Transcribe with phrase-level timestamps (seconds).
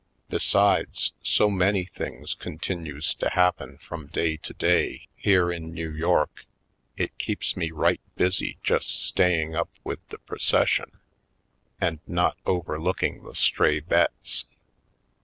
[0.29, 6.47] Besides, so many things continues to happen from day to day here in New York
[6.97, 10.97] it keeps me right busy just staying up with the proces sion
[11.79, 14.45] and not overlooking the stray 'bets.